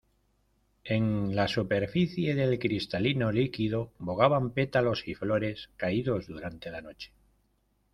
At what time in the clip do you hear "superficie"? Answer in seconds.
1.47-2.33